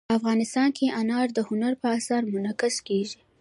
افغانستان 0.17 0.69
کې 0.77 0.85
انار 0.99 1.27
د 1.37 1.39
هنر 1.49 1.73
په 1.81 1.87
اثار 1.97 2.21
کې 2.25 2.31
منعکس 2.35 2.75
کېږي. 2.87 3.17